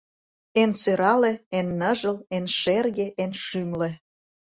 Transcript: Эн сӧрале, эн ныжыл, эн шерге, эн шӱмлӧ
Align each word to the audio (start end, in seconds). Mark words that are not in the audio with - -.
Эн 0.61 0.71
сӧрале, 0.81 1.33
эн 1.57 1.67
ныжыл, 1.79 2.17
эн 2.35 2.45
шерге, 2.59 3.07
эн 3.23 3.31
шӱмлӧ 3.43 3.91